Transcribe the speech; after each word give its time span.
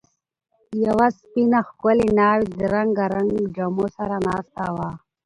یوه 0.85 1.07
سپینه، 1.19 1.59
ښکلې 1.67 2.07
ناوې 2.17 2.45
د 2.57 2.59
رنګارنګ 2.73 3.31
جامو 3.55 3.85
سره 3.97 4.15
ناسته 4.25 4.65
وه. 4.75 4.89